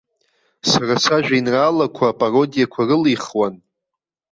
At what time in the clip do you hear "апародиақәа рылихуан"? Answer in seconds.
2.09-3.55